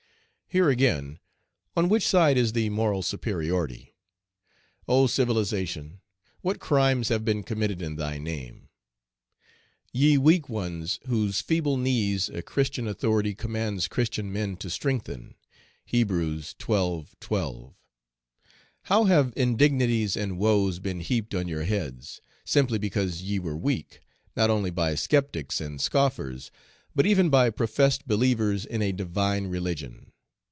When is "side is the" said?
2.05-2.69